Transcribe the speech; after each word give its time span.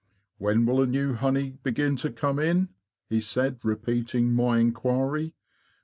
'© 0.01 0.03
When 0.39 0.65
will 0.65 0.77
the 0.77 0.87
new 0.87 1.13
honey 1.13 1.59
begin 1.61 1.95
to 1.97 2.11
come 2.11 2.39
in?"' 2.39 2.69
he 3.11 3.21
said, 3.21 3.59
repeating 3.61 4.33
my 4.33 4.57
inquiry. 4.57 5.35